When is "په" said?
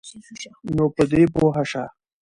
0.95-1.03